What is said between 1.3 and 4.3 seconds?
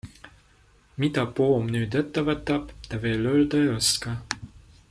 Poom nüüd ette võtab, ta veel öelda ei oska.